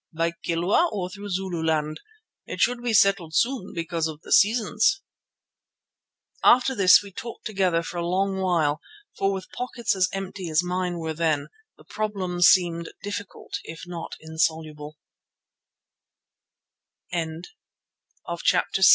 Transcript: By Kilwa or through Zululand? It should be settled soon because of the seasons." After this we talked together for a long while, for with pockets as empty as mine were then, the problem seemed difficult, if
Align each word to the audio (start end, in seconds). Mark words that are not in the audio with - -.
By 0.11 0.31
Kilwa 0.43 0.89
or 0.91 1.11
through 1.11 1.29
Zululand? 1.29 1.99
It 2.47 2.59
should 2.59 2.81
be 2.81 2.91
settled 2.91 3.35
soon 3.35 3.71
because 3.75 4.07
of 4.07 4.19
the 4.23 4.31
seasons." 4.31 5.03
After 6.43 6.73
this 6.73 7.03
we 7.03 7.11
talked 7.11 7.45
together 7.45 7.83
for 7.83 7.97
a 7.97 8.07
long 8.07 8.39
while, 8.41 8.81
for 9.15 9.31
with 9.31 9.51
pockets 9.51 9.95
as 9.95 10.09
empty 10.11 10.49
as 10.49 10.63
mine 10.63 10.97
were 10.97 11.13
then, 11.13 11.49
the 11.77 11.83
problem 11.85 12.41
seemed 12.41 12.89
difficult, 13.03 13.59
if 13.63 13.83